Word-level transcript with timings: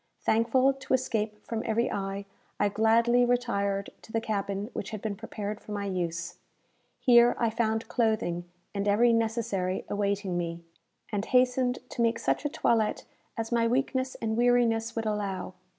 Thankful 0.21 0.73
to 0.73 0.95
escape 0.95 1.45
from 1.45 1.61
every 1.63 1.91
eye, 1.91 2.25
I 2.59 2.69
gladly 2.69 3.23
retired 3.23 3.91
to 4.01 4.11
the 4.11 4.19
cabin 4.19 4.71
which 4.73 4.89
had 4.89 4.99
been 4.99 5.15
prepared 5.15 5.61
for 5.61 5.73
my 5.73 5.85
use. 5.85 6.37
Here 6.99 7.35
I 7.37 7.51
found 7.51 7.87
clothing 7.87 8.45
and 8.73 8.87
every 8.87 9.13
necessary 9.13 9.85
awaiting 9.89 10.39
me, 10.39 10.63
and 11.11 11.25
hastened 11.25 11.87
to 11.89 12.01
make 12.01 12.17
such 12.17 12.45
a 12.45 12.49
toilette 12.49 13.05
as 13.37 13.51
my 13.51 13.67
weakness 13.67 14.15
and 14.15 14.35
weariness 14.35 14.95
would 14.95 15.05
allow. 15.05 15.53